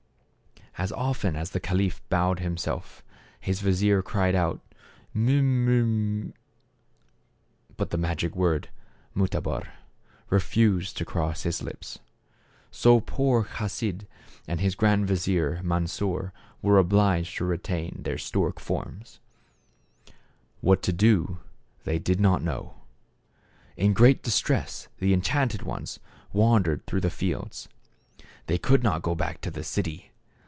[0.77, 3.03] As often as the caliph bowed himself
[3.39, 4.61] his vizier cried out"
[5.13, 6.31] Mu mu
[7.77, 8.69] "—But the magic word"
[9.15, 9.67] Mutabor"
[10.31, 11.99] refused to cross his lips.
[12.71, 14.07] So poor Chasid
[14.47, 16.31] and his grand vizier Mansor
[16.63, 19.19] were obliged to retain their stork forms.
[20.05, 20.21] THE CARAVAN.
[20.63, 21.39] 95 What to do
[21.83, 22.75] they did not know.
[23.75, 25.99] In great dis tress the enchanted ones
[26.31, 27.67] wandered through the fields.
[28.47, 30.07] They could not go back to the city.